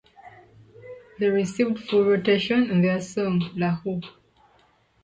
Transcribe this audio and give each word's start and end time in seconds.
They 1.19 1.27
received 1.27 1.77
full 1.77 2.03
rotation 2.05 2.71
on 2.71 2.81
their 2.81 2.99
song 3.01 3.51
"La 3.55 3.77
Luh". 3.85 4.01